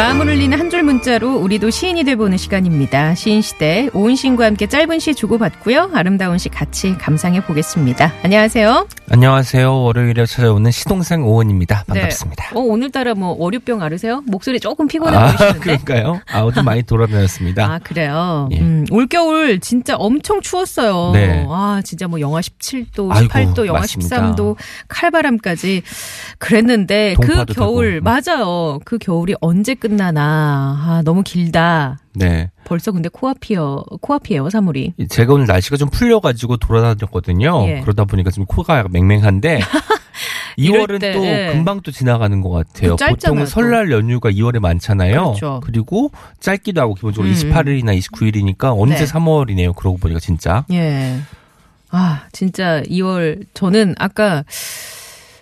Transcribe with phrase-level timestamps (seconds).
[0.00, 3.14] 마음을 울리는 한 줄 문자로 우리도 시인이 돼보는 시간입니다.
[3.16, 5.90] 시인 시대 오은신과 함께 짧은 시 주고받고요.
[5.92, 8.10] 아름다운 시 같이 감상해 보겠습니다.
[8.22, 8.86] 안녕하세요.
[9.12, 9.82] 안녕하세요.
[9.82, 11.82] 월요일에 찾아오는 시동생 오은입니다.
[11.88, 12.50] 반갑습니다.
[12.54, 12.56] 네.
[12.56, 14.22] 어, 오늘따라 뭐 월요병 앓으세요?
[14.24, 15.58] 목소리 조금 피곤해 아, 보이시는데.
[15.58, 16.20] 그럴까요?
[16.30, 17.64] 아, 좀 많이 돌아다녔습니다.
[17.64, 18.48] 아, 그래요?
[18.52, 18.60] 예.
[18.60, 21.10] 음, 올겨울 진짜 엄청 추웠어요.
[21.12, 21.44] 네.
[21.48, 24.32] 아, 진짜 뭐 영하 17도, 아이고, 18도, 영하 맞습니다.
[24.36, 24.54] 13도,
[24.86, 25.82] 칼바람까지
[26.38, 28.04] 그랬는데 그 겨울, 되고.
[28.04, 28.78] 맞아요.
[28.84, 30.78] 그 겨울이 언제 끝나나.
[30.86, 31.98] 아, 너무 길다.
[32.20, 32.50] 네.
[32.64, 35.08] 벌써 근데 코앞이요, 코앞이에요, 3월이.
[35.10, 37.64] 제가 오늘 날씨가 좀 풀려가지고 돌아다녔거든요.
[37.66, 37.80] 예.
[37.80, 39.60] 그러다 보니까 좀 코가 맹맹한데.
[40.56, 41.48] 이럴 2월은 때, 또 예.
[41.52, 42.96] 금방 또 지나가는 것 같아요.
[42.96, 43.46] 또.
[43.46, 45.22] 설날 연휴가 2월에 많잖아요.
[45.34, 45.60] 그렇죠.
[45.68, 47.34] 리고 짧기도 하고 기본적으로 음.
[47.34, 49.04] 28일이나 29일이니까 언제 네.
[49.06, 49.74] 3월이네요.
[49.74, 50.64] 그러고 보니까 진짜.
[50.72, 51.18] 예.
[51.90, 54.44] 아, 진짜 2월, 저는 아까,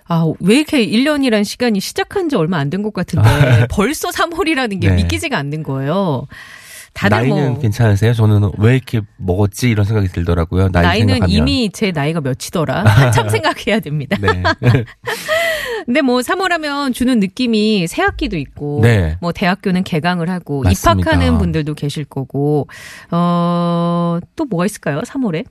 [0.06, 4.88] 아, 왜 이렇게 1년이란 시간이 시작한 지 얼마 안 된 것 같은데, 벌써 3월이라는 게
[4.90, 4.96] 네.
[4.96, 6.26] 믿기지가 않는 거예요.
[7.08, 7.58] 나이는 뭐.
[7.60, 8.12] 괜찮으세요?
[8.14, 10.70] 저는 왜 이렇게 먹었지 이런 생각이 들더라고요.
[10.70, 11.28] 나이 생각하면.
[11.30, 12.82] 이미 제 나이가 몇이더라.
[12.88, 14.16] 한참 생각해야 됩니다.
[14.20, 14.42] 네.
[15.86, 19.16] 근데 뭐 3월 하면 주는 느낌이 새 학기도 있고, 네.
[19.20, 21.10] 뭐 대학교는 개강을 하고, 맞습니다.
[21.12, 22.68] 입학하는 분들도 계실 거고,
[23.10, 25.00] 어, 또 뭐가 있을까요?
[25.00, 25.46] 3월에?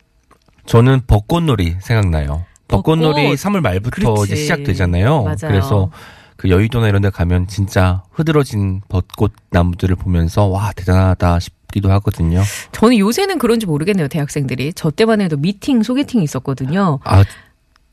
[0.65, 2.45] 저는 벚꽃놀이 생각나요.
[2.67, 3.37] 벚꽃놀이 벚꽃.
[3.39, 4.23] 3월 말부터 그렇지.
[4.25, 5.23] 이제 시작되잖아요.
[5.23, 5.35] 맞아요.
[5.41, 5.89] 그래서
[6.37, 12.41] 그 여의도나 이런 데 가면 진짜 흐드러진 벚꽃 나무들을 보면서 와, 대단하다 싶기도 하거든요.
[12.71, 14.73] 저는 요새는 그런지 모르겠네요, 대학생들이.
[14.73, 16.99] 저 때만 해도 미팅, 소개팅이 있었거든요.
[17.03, 17.23] 아,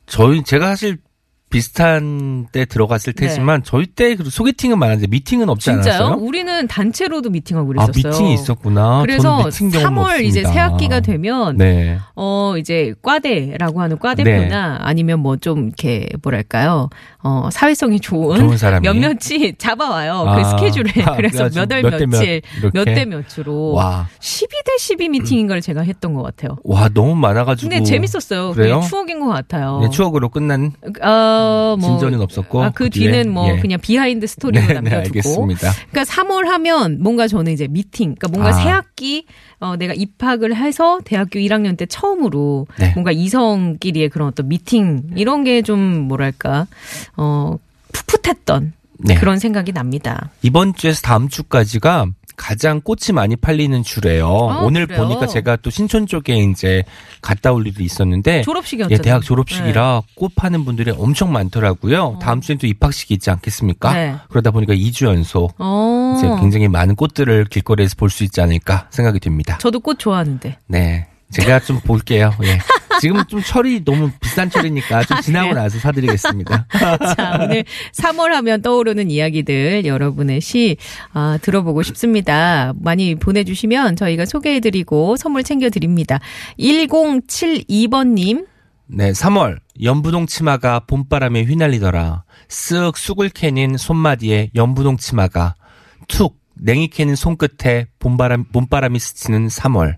[0.06, 0.98] 저희 제가 사실
[1.54, 5.76] 비슷한 때 들어갔을 테지만 저희 때그 소개팅은 많았는데 미팅은 없지 네.
[5.76, 5.94] 진짜요?
[6.06, 6.18] 않았어요?
[6.24, 8.10] 우리는 단체로도 미팅하고 아, 그랬었어요.
[8.12, 9.02] 미팅이 있었구나.
[9.02, 10.42] 그래서 미팅 경험은 3월 이제.
[10.44, 11.98] 새 학기가 되면 네.
[12.16, 16.88] 어 이제 과대라고 하는 과대표나 아니면 뭐 좀 이렇게 뭐랄까요?
[17.22, 18.86] 어 사회성이 좋은, 좋은 사람이.
[18.88, 20.24] 몇몇이 잡아와요.
[20.26, 20.36] 아.
[20.36, 21.02] 그 스케줄에.
[21.04, 22.40] 아, 그래서 몇 월 며칠?
[22.72, 26.56] 몇 대 몇으로 와, 12대 12 미팅인 걸 제가 했던 것 같아요.
[26.64, 27.68] 와 너무 많아 가지고.
[27.70, 28.52] 근데 재밌었어요.
[28.52, 28.80] 그래요?
[28.88, 29.80] 추억인 것 같아요.
[29.82, 30.72] 네, 추억으로 끝난
[31.02, 31.43] 어,
[31.80, 33.58] 뭐 진전은 없었고 아, 그 그 뒤는 뭐 예.
[33.60, 34.98] 그냥 behind story로 네, 네, 남겨두고.
[35.18, 35.72] 알겠습니다.
[35.90, 38.52] 그러니까 3월 하면 뭔가 저는 이제 미팅, 그러니까 뭔가 아.
[38.52, 39.26] 새 학기
[39.60, 42.92] 어, 내가 입학을 해서 대학교 1학년 때 처음으로 네.
[42.94, 46.66] 뭔가 이성끼리의 그런 어떤 미팅 이런 게 좀 뭐랄까
[47.16, 47.56] 어
[47.92, 49.14] 풋풋했던 네.
[49.16, 50.30] 그런 생각이 납니다.
[50.42, 52.06] 이번 주에서 다음 주까지가
[52.36, 54.28] 가장 꽃이 많이 팔리는 주래요.
[54.62, 55.02] 오늘 그래요?
[55.02, 56.82] 보니까 제가 또 신촌 쪽에 이제
[57.22, 58.98] 갔다 올 일이 있었는데 졸업식이었잖아요.
[58.98, 62.18] 예, 대학 졸업식이라 꽃 파는 분들이 엄청 많더라고요.
[62.20, 63.90] 다음 주엔 또 입학식이 있지 않겠습니까?
[63.90, 63.92] 어.
[63.94, 64.14] 네.
[64.28, 66.14] 그러다 보니까 2주 연속 어.
[66.18, 69.58] 이제 굉장히 많은 꽃들을 길거리에서 볼 수 있지 않을까 생각이 됩니다.
[69.60, 70.56] 저도 꽃 좋아하는데.
[70.68, 71.06] 네.
[71.30, 72.32] 제가 좀 볼게요.
[72.44, 72.58] 예.
[73.00, 75.62] 지금 좀 철이 너무 비싼 철이니까 좀 지나고 그래요?
[75.62, 76.66] 나서 사드리겠습니다.
[77.16, 80.76] 자, 오늘 3월 하면 떠오르는 이야기들 여러분의 시
[81.12, 82.72] 아, 들어보고 싶습니다.
[82.80, 86.20] 많이 보내주시면 저희가 소개해드리고 선물 챙겨드립니다.
[86.58, 88.46] 1072번님,
[88.86, 92.24] 네, 3월 연부동 치마가 봄바람에 휘날리더라.
[92.48, 95.54] 쓱 쑥을 캐닌 손마디에 연부동 치마가
[96.06, 99.96] 툭 냉이 캐는 손끝에 봄바람 봄바람이 스치는 3월.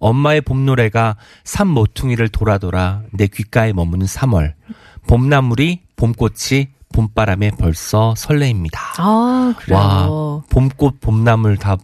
[0.00, 4.54] 엄마의 봄 노래가 산 모퉁이를 돌아 돌아 내 귓가에 머무는 3월.
[5.06, 8.80] 봄나물이 봄꽃이 봄바람에 벌써 설레입니다.
[8.98, 9.78] 아, 그래요.
[9.78, 11.76] 와, 봄꽃 봄나물 다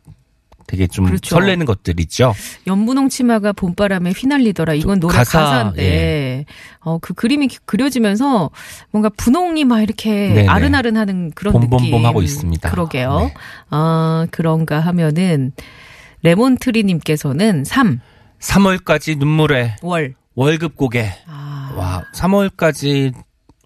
[0.67, 1.37] 되게 좀 그렇죠.
[1.37, 2.35] 설레는 것들이죠.
[2.67, 4.75] 연분홍 치마가 봄바람에 휘날리더라.
[4.75, 6.45] 이건 노래 가사, 가사, 인데 예.
[6.81, 8.51] 어, 그 그림이 그려지면서
[8.91, 10.49] 뭔가 분홍이 막 이렇게 네네.
[10.49, 12.05] 아른아른하는 그런 봄봄봄 느낌.
[12.05, 12.69] 하고 있습니다.
[12.69, 13.19] 그러게요.
[13.21, 13.35] 네.
[13.71, 15.53] 아, 그런가 하면은
[16.27, 18.01] 레몬트리님께서는 3,
[18.41, 20.15] 3월까지 눈물에 월.
[20.35, 21.09] 월급 고개.
[21.27, 23.15] 아, 와, 3월까지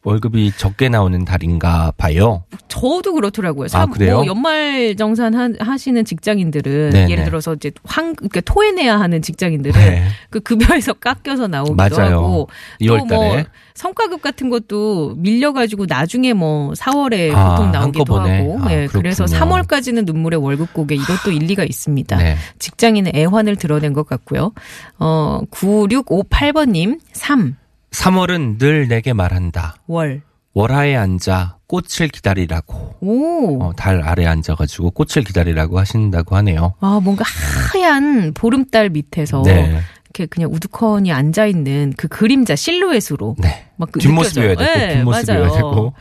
[0.02, 2.42] 월급이 적게 나오는 달인가 봐요.
[2.68, 3.66] 저도 그렇더라고요.
[3.66, 4.16] 아, 삼- 그래요?
[4.16, 7.10] 뭐 연말 정산 하, 하시는 직장인들은 네네.
[7.12, 10.04] 예를 들어서 이제 황 그러니까 토해내야 하는 직장인들은 네.
[10.30, 12.16] 그 급여에서 깎여서 나오기도 맞아요.
[12.16, 12.48] 하고
[12.80, 13.44] 2월 또뭐 달에.
[13.74, 18.38] 성과급 같은 것도 밀려가지고 나중에 뭐 4월에 아, 보통 나오기도 한꺼번에?
[18.38, 19.56] 하고 아, 예, 그래서 그렇군요.
[19.62, 22.16] 3월까지는 눈물의 월급 고개 이것도 일리가 있습니다.
[22.16, 22.36] 네.
[22.58, 24.52] 직장인의 애환을 드러낸 것 같고요.
[24.98, 27.56] 어 9658번님 3
[27.90, 29.76] 3월은 늘 내게 말한다.
[29.86, 30.22] 월.
[30.52, 32.96] 월하에 앉아 꽃을 기다리라고.
[33.00, 33.62] 오.
[33.62, 36.74] 어, 달 아래 앉아가지고 꽃을 기다리라고 하신다고 하네요.
[36.80, 37.24] 아, 뭔가
[37.72, 39.80] 하얀 보름달 밑에서 네.
[40.12, 43.66] 이렇게 그냥 우두커니 앉아 있는 그 그림자 실루엣으로 네.
[43.76, 44.74] 막 그 뒷모습 이어야 느껴져요.
[44.74, 45.54] 되고, 네, 뒷모습 이어야 맞아요.
[45.54, 45.92] 되고.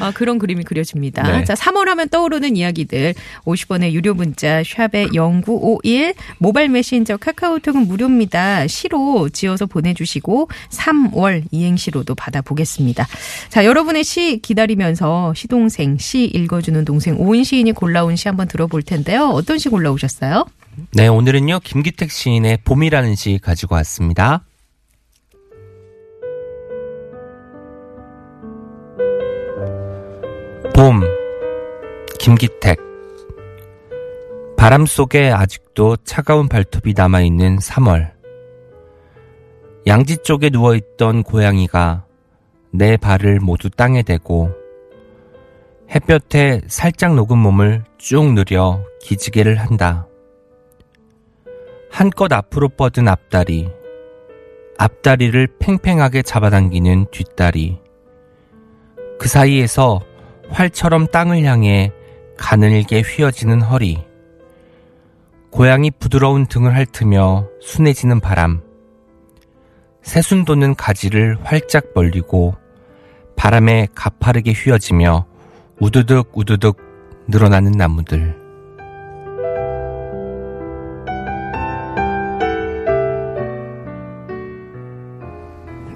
[0.00, 1.22] 아, 그런 그림이 그려집니다.
[1.38, 1.44] 네.
[1.44, 3.14] 자, 3월 하면 떠오르는 이야기들
[3.44, 8.66] 50원의 유료 문자 샵의 0951 모바일 메신저 카카오톡은 무료입니다.
[8.68, 13.06] 시로 지어서 보내주시고 3월 이행시로도 받아보겠습니다.
[13.50, 19.28] 자, 여러분의 시 기다리면서 시동생 시 읽어주는 동생 오은 시인이 골라온 시 한번 들어볼 텐데요.
[19.28, 20.46] 어떤 시 골라오셨어요?
[20.92, 24.44] 네, 오늘은요, 김기택 시인의 봄이라는 시 가지고 왔습니다.
[30.74, 31.02] 봄,
[32.20, 32.78] 김기택.
[34.56, 38.12] 바람 속에 아직도 차가운 발톱이 남아있는 3월.
[39.86, 42.04] 양지 쪽에 누워있던 고양이가
[42.72, 44.52] 내 발을 모두 땅에 대고
[45.90, 50.07] 햇볕에 살짝 녹은 몸을 쭉 누려 기지개를 한다.
[51.90, 53.70] 한껏 앞으로 뻗은 앞다리,
[54.78, 57.80] 앞다리를 팽팽하게 잡아당기는 뒷다리.
[59.18, 60.00] 그 사이에서
[60.50, 61.92] 활처럼 땅을 향해
[62.36, 64.04] 가늘게 휘어지는 허리.
[65.50, 68.62] 고양이 부드러운 등을 핥으며 순해지는 바람.
[70.02, 72.54] 새순 돋는 가지를 활짝 벌리고
[73.36, 75.26] 바람에 가파르게 휘어지며
[75.80, 76.78] 우두둑 우두둑
[77.28, 78.47] 늘어나는 나무들.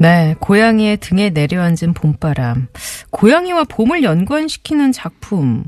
[0.02, 2.66] 네, 고양이의 등에 내려앉은 봄바람.
[3.10, 5.62] 고양이와 봄을 연관시키는 작품.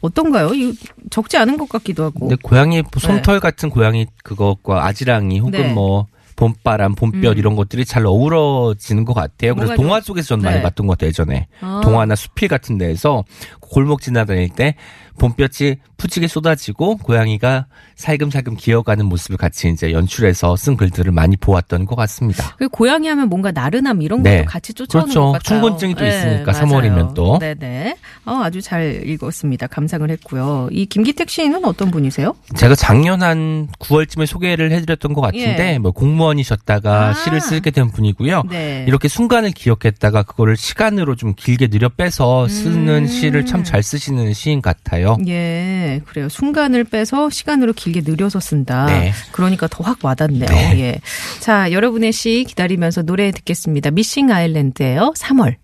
[0.00, 0.52] 어떤가요?
[0.54, 0.74] 이
[1.10, 2.26] 적지 않은 것 같기도 하고.
[2.26, 5.72] 근데 고양이 솜털 같은 고양이 그것과 아지랑이 혹은 네.
[5.72, 7.38] 뭐 봄바람, 봄볕 음.
[7.38, 9.54] 이런 것들이 잘 어우러지는 것 같아요.
[9.54, 10.46] 그래서 동화 속에서 전 네.
[10.46, 11.46] 많이 봤던 것 같아요, 예전에.
[11.60, 11.80] 아.
[11.84, 13.22] 동화나 수필 같은 데에서
[13.70, 14.74] 골목 지나다닐 때
[15.18, 21.94] 봄볕이 푸지게 쏟아지고 고양이가 살금살금 기어가는 모습을 같이 이제 연출해서 쓴 글들을 많이 보았던 것
[21.94, 22.56] 같습니다.
[22.56, 24.38] 그 고양이 하면 뭔가 나른함 이런 네.
[24.38, 25.20] 것도 같이 쫓아오는 그렇죠.
[25.20, 25.42] 것 같아요.
[25.42, 26.64] 충곤증이 또 있으니까, 맞아요.
[26.64, 27.38] 3월이면 또.
[27.38, 27.96] 네네.
[28.24, 29.66] 어, 아주 잘 읽었습니다.
[29.66, 30.68] 감상을 했고요.
[30.72, 32.34] 이 김기택 시인은 어떤 분이세요?
[32.56, 35.78] 제가 작년 한 9월쯤에 소개를 해드렸던 것 같은데 예.
[35.78, 37.12] 뭐 공무원이셨다가 아.
[37.12, 38.44] 시를 쓰게 된 분이고요.
[38.48, 38.86] 네.
[38.88, 43.06] 이렇게 순간을 기억했다가 그거를 시간으로 좀 길게 느려 빼서 쓰는 음.
[43.06, 45.16] 시를 참잘 쓰시는 시인 같아요.
[45.26, 46.28] 예, 그래요.
[46.28, 48.86] 순간을 빼서 시간으로 길게 늘려서 쓴다.
[48.86, 49.12] 네.
[49.32, 50.46] 그러니까 더 확 와닿네요.
[50.46, 50.78] 네.
[50.80, 51.00] 예.
[51.40, 53.90] 자, 여러분의 시 기다리면서 노래 듣겠습니다.
[53.90, 55.12] 미싱 아일랜드예요.
[55.16, 55.56] 3월.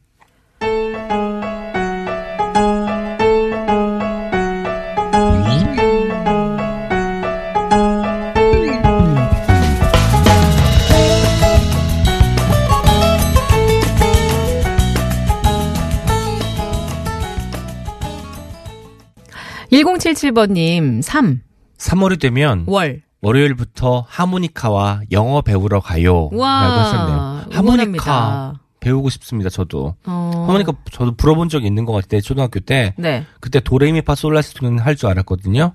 [19.72, 21.40] (1077번님) 3.
[21.78, 23.02] 3월이 되면 월.
[23.22, 26.28] 월요일부터 하모니카와 영어 배우러 가요.
[26.32, 26.62] 와.
[26.62, 27.16] 라고 하셨네요.
[27.50, 28.60] 하모니카 응원합니다.
[28.80, 29.50] 배우고 싶습니다.
[29.50, 29.96] 저도.
[30.06, 30.44] 어.
[30.46, 32.20] 하모니카 저도 불어본 적이 있는 것 같아요.
[32.20, 32.94] 초등학교 때.
[32.98, 33.24] 네.
[33.40, 35.72] 그때 도레미파 솔라시도는 할 줄 알았거든요.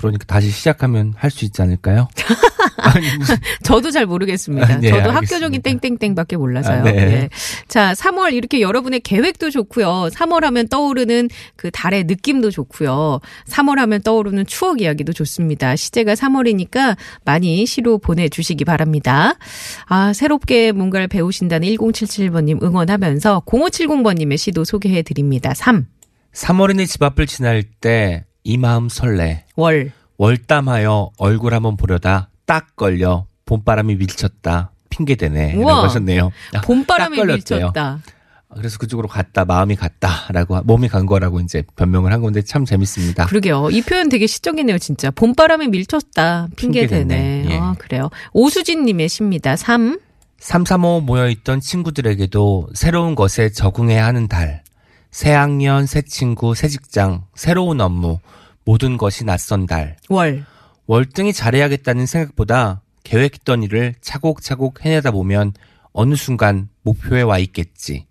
[0.00, 2.08] 그러니까 다시 시작하면 할 수 있지 않을까요?
[2.78, 4.64] 아니, 무슨 저도 잘 모르겠습니다.
[4.66, 5.14] 아, 네, 저도 알겠습니다.
[5.14, 6.80] 학교적인 땡땡땡밖에 몰라서요.
[6.80, 6.96] 아, 네.
[6.96, 7.28] 예.
[7.68, 10.08] 자, 3월 이렇게 여러분의 계획도 좋고요.
[10.12, 13.20] 3월 하면 떠오르는 그 달의 느낌도 좋고요.
[13.48, 15.76] 3월 하면 떠오르는 추억 이야기도 좋습니다.
[15.76, 19.34] 시제가 3월이니까 많이 시로 보내주시기 바랍니다.
[19.86, 25.52] 아, 새롭게 뭔가를 배우신다는 1077번님 응원하면서 0570번님의 시도 소개해 드립니다.
[25.54, 25.86] 3.
[26.32, 29.44] 3월이네 집 앞을 지날 때 이 마음 설레.
[29.56, 29.92] 월.
[30.24, 35.54] 월담하여 얼굴 한번 보려다 딱 걸려 봄바람이 밀쳤다 핑계대네.
[35.54, 36.30] 라고 하셨네요.
[36.52, 37.24] 아, 봄바람이.
[37.24, 38.00] 밀쳤다.
[38.54, 43.26] 그래서 그쪽으로 갔다 마음이 갔다라고 하- 몸이 간 거라고 이제 변명을 한 건데 참 재밌습니다.
[43.26, 43.70] 그러게요.
[43.70, 45.10] 이 표현 되게 시적이네요, 진짜.
[45.12, 46.48] 봄바람에 밀쳤다.
[46.56, 46.98] 핑계대네.
[47.04, 47.54] 핑계대네.
[47.54, 47.58] 예.
[47.58, 48.10] 아, 그래요.
[48.34, 49.56] 오수진 님의 시입니다.
[49.56, 50.00] 3.
[50.40, 54.64] 335 모여 있던 친구들에게도 새로운 것에 적응해야 하는 달.
[55.12, 58.18] 새 학년, 새 친구, 새 직장, 새로운 업무,
[58.64, 59.96] 모든 것이 낯선 달.
[60.08, 60.44] 월.
[60.86, 65.52] 월등히 잘해야겠다는 생각보다 계획했던 일을 차곡차곡 해내다 보면
[65.92, 68.06] 어느 순간 목표에 와 있겠지.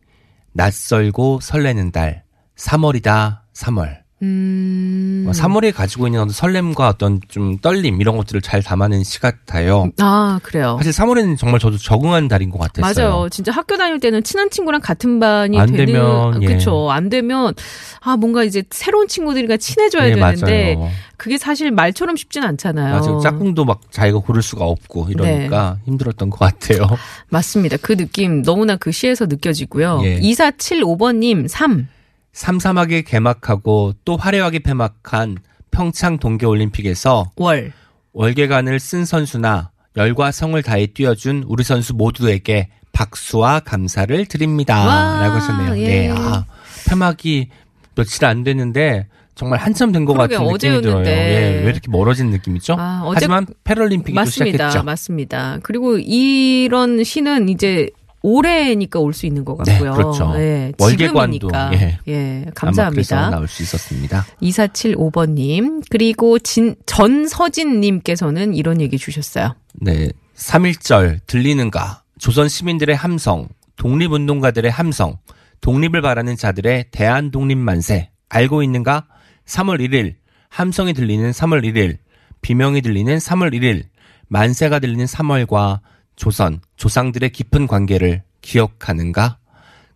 [0.53, 2.23] 낯설고 설레는 달
[2.55, 3.98] 3월이다 3월.
[4.21, 5.25] 음.
[5.31, 9.91] 3월이 가지고 있는 어떤 설렘과 어떤 좀 떨림 이런 것들을 잘 담아낸 시 같아요.
[9.99, 10.77] 아, 그래요.
[10.81, 13.09] 사실 3월에는 정말 저도 적응한 달인 것 같았어요.
[13.09, 13.29] 맞아요.
[13.29, 16.47] 진짜 학교 다닐 때는 친한 친구랑 같은 반이 안 되는 되면, 예.
[16.47, 16.91] 그렇죠.
[16.91, 17.53] 안 되면
[18.01, 20.91] 아 뭔가 이제 새로운 친구들과 친해져야 네, 되는데 맞아요.
[21.17, 22.99] 그게 사실 말처럼 쉽진 않잖아요.
[22.99, 23.19] 맞아요.
[23.19, 25.85] 짝꿍도 막 자기가 고를 수가 없고 이러니까 네.
[25.85, 26.87] 힘들었던 것 같아요.
[27.29, 27.77] 맞습니다.
[27.81, 30.01] 그 느낌 너무나 그 시에서 느껴지고요.
[30.03, 30.19] 예.
[30.19, 31.87] 2475번님 3.
[32.33, 35.37] 삼삼하게 개막하고 또 화려하게 폐막한
[35.71, 37.71] 평창 동계올림픽에서 월.
[38.13, 44.85] 월계관을 쓴 선수나 열과 성을 다해 뛰어준 우리 선수 모두에게 박수와 감사를 드립니다.
[44.85, 45.77] 와, 라고 하셨네요.
[45.83, 45.87] 예.
[45.87, 46.09] 네.
[46.11, 46.45] 아,
[46.87, 47.49] 폐막이
[47.95, 50.79] 며칠 안 됐는데 정말 한참 된 것 같은 느낌이 들어요.
[50.79, 51.11] 어제였는데.
[51.11, 52.75] 예, 왜 이렇게 멀어진 느낌이죠?
[52.77, 54.69] 아, 어제- 하지만 패럴림픽이 또 맞습니다.
[54.69, 54.83] 시작했죠.
[54.83, 55.59] 맞습니다.
[55.63, 57.89] 그리고 이런 시는 이제
[58.21, 59.93] 올해니까 올 수 있는 것 네, 같고요.
[59.93, 60.33] 그렇죠.
[60.35, 61.49] 예, 월계관도.
[61.73, 61.97] 예.
[62.07, 63.29] 예, 감사합니다.
[63.29, 64.25] 나올 수 있었습니다.
[64.41, 65.83] 2475번님.
[65.89, 69.55] 그리고 진, 전서진님께서는 이런 얘기 주셨어요.
[69.73, 70.09] 네.
[70.35, 72.03] 3.1절 들리는가?
[72.17, 73.47] 조선 시민들의 함성,
[73.77, 75.17] 독립운동가들의 함성,
[75.61, 78.09] 독립을 바라는 자들의 대한 독립 만세.
[78.29, 79.05] 알고 있는가?
[79.45, 80.15] 3월 1일,
[80.49, 81.97] 함성이 들리는 3월 1일,
[82.41, 83.83] 비명이 들리는 3월 1일,
[84.27, 85.79] 만세가 들리는 3월과
[86.19, 89.37] 조선, 조상들의 깊은 관계를 기억하는가?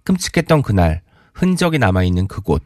[0.06, 1.02] 끔찍했던 그날,
[1.34, 2.64] 흔적이 남아있는 그곳.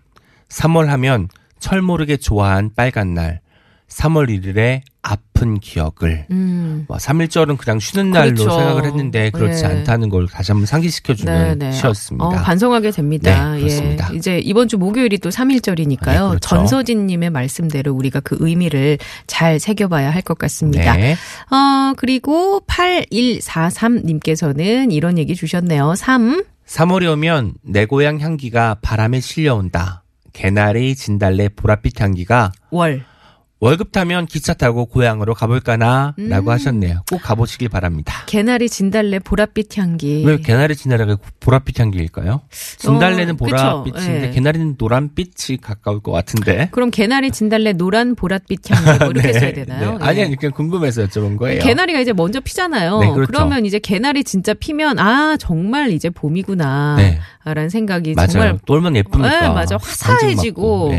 [0.49, 3.41] 3월 하면 철 모르게 좋아한 빨간 날.
[3.89, 6.25] 3월 1일의 아픈 기억을.
[6.29, 6.83] 음.
[6.89, 8.51] 와, 3일절은 그냥 쉬는 날로 그렇죠.
[8.51, 9.67] 생각을 했는데 그렇지 네.
[9.69, 12.25] 않다는 걸 다시 한번 상기시켜주는 시였습니다.
[12.25, 13.53] 어, 반성하게 됩니다.
[13.53, 14.09] 네, 그렇습니다.
[14.11, 14.17] 예.
[14.17, 16.11] 이제 이번 주 목요일이 또 3일절이니까요.
[16.11, 16.39] 네, 그렇죠.
[16.39, 20.97] 전서진님의 말씀대로 우리가 그 의미를 잘 새겨봐야 할 것 같습니다.
[20.97, 21.13] 네.
[21.49, 25.95] 어, 그리고 8143님께서는 이런 얘기 주셨네요.
[25.95, 26.43] 3.
[26.67, 30.03] 3월이 오면 내 고향 향기가 바람에 실려온다.
[30.33, 33.05] 개나리, 진달래, 보랏빛 향기가 월.
[33.59, 36.13] 월급 타면 기차 타고 고향으로 가볼까나?
[36.19, 36.29] 음.
[36.29, 37.01] 라고 하셨네요.
[37.09, 38.13] 꼭 가보시길 바랍니다.
[38.27, 40.23] 개나리, 진달래, 보랏빛 향기.
[40.25, 42.41] 왜 개나리, 진달래가 보랏빛 향기일까요?
[42.51, 43.37] 진달래는 어.
[43.37, 44.29] 보랏빛인데 예.
[44.29, 46.69] 개나리는 노란빛이 가까울 것 같은데.
[46.71, 49.97] 그럼 개나리, 진달래, 노란, 보랏빛 향기 뭐 이렇게 써야 되나요?
[49.97, 50.05] 네.
[50.05, 50.23] 아니, 예.
[50.25, 51.59] 아니, 그냥 궁금해서 여쭤본 거예요.
[51.63, 52.99] 개나리가 이제 먼저 피잖아요.
[52.99, 53.31] 네, 그렇죠.
[53.31, 56.95] 러면 이제 개나리 진짜 피면 아 정말 이제 봄이구나.
[56.97, 57.19] 네.
[57.43, 58.27] 라는 생각이 맞아요.
[58.27, 59.41] 정말 똘면 예쁘니까.
[59.41, 59.77] 네, 맞아.
[59.81, 60.93] 화사해지고.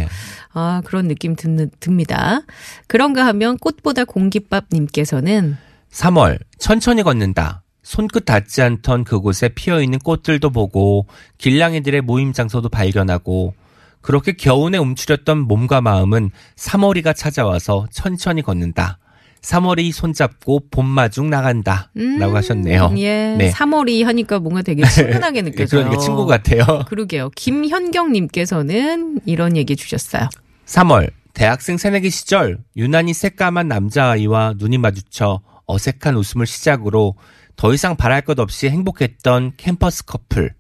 [0.59, 2.41] 아 그런 느낌 드, 듭니다.
[2.89, 5.57] 그런가 하면 꽃보다 공깃밥님께서는
[5.93, 7.63] 3월 천천히 걷는다.
[7.85, 11.07] 손끝 닿지 않던 그곳에 피어 있는 꽃들도 보고
[11.39, 13.55] 길냥이들의 모임 장소도 발견하고
[14.01, 18.99] 그렇게 겨우내 움츠렸던 몸과 마음은 3월이가 찾아와서 천천히 걷는다.
[19.41, 21.91] 3월이 손잡고 봄마중 나간다.
[22.19, 22.93] 라고 하셨네요.
[22.99, 23.53] 예, 네.
[23.53, 25.85] 3월이 하니까 뭔가 되게 친근하게 느껴져요.
[25.85, 26.65] 그러니까 친구 같아요.
[26.89, 27.31] 그러게요.
[27.37, 30.29] 김현경님께서는 이런 얘기 주셨어요.
[30.69, 37.15] 3월 대학생 새내기 시절 유난히 새까만 남자아이와 눈이 마주쳐 어색한 웃음을 시작으로
[37.57, 40.55] 더 이상 바랄 것 없이 행복했던 캠퍼스 커플.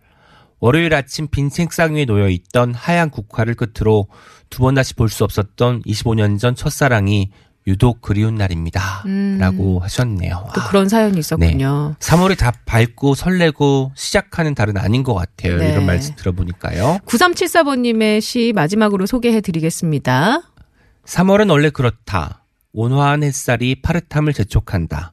[0.60, 4.08] 월요일 아침 빈 책상 위에 놓여 있던 하얀 국화를 끝으로
[4.48, 7.30] 두 번 다시 볼 수 없었던 25년 전 첫사랑이
[7.68, 9.04] 유독 그리운 날입니다.
[9.38, 10.48] 라고 하셨네요.
[10.54, 10.68] 또 와.
[10.68, 11.94] 그런 사연이 있었군요.
[12.00, 15.58] 3월이 다 밝고 설레고 시작하는 달은 아닌 것 같아요.
[15.58, 15.70] 네.
[15.70, 16.98] 이런 말씀 들어보니까요.
[17.06, 20.40] 9374번님의 시 마지막으로 소개해 드리겠습니다.
[21.04, 22.44] 3월은 원래 그렇다.
[22.72, 25.12] 온화한 햇살이 파릇함을 재촉한다.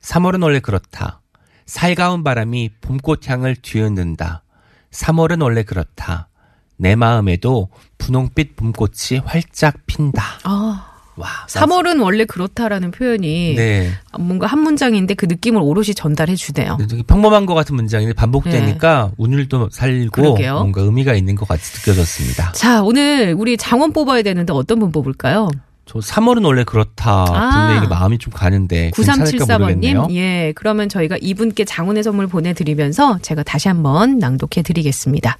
[0.00, 1.20] 3월은 원래 그렇다.
[1.66, 4.44] 살가운 바람이 봄꽃 향을 뒤흔든다.
[4.92, 6.28] 3월은 원래 그렇다.
[6.76, 10.22] 내 마음에도 분홍빛 봄꽃이 활짝 핀다.
[10.44, 10.87] 아,
[11.18, 11.28] 와.
[11.48, 13.90] 3월은 원래 그렇다라는 표현이 네.
[14.18, 16.76] 뭔가 한 문장인데 그 느낌을 오롯이 전달해 주네요.
[16.78, 20.54] 네, 되게 평범한 것 같은 문장인데 반복되니까 운율도 살고 그러게요.
[20.54, 22.52] 뭔가 의미가 있는 것 같이 느껴졌습니다.
[22.52, 25.50] 자, 오늘 우리 장원 뽑아야 되는데 어떤 분 뽑을까요?
[25.86, 27.24] 저 3월은 원래 그렇다.
[27.28, 27.50] 아.
[27.50, 30.02] 분명히 이게 마음이 좀 가는데 괜찮을까 모르겠네요.
[30.08, 30.14] 9374번님.
[30.14, 35.38] 예, 그러면 저희가 이분께 장원의 선물 보내드리면서 제가 다시 한번 낭독해 드리겠습니다.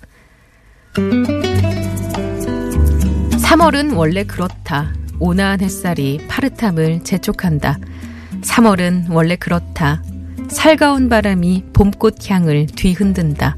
[3.42, 4.92] 3월은 원래 그렇다.
[5.20, 7.78] 온화한 햇살이 파릇함을 재촉한다.
[8.42, 10.02] 3월은 원래 그렇다.
[10.48, 13.56] 살가운 바람이 봄꽃 향을 뒤흔든다.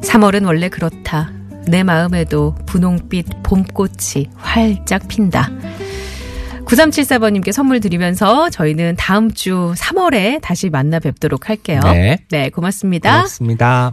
[0.00, 1.30] 3월은 원래 그렇다.
[1.66, 5.50] 내 마음에도 분홍빛 봄꽃이 활짝 핀다.
[6.64, 11.80] 9374번님께 선물 드리면서 저희는 다음 주 3월에 다시 만나 뵙도록 할게요.
[11.84, 12.18] 네.
[12.30, 13.10] 네, 고맙습니다.
[13.16, 13.90] 고맙습니다.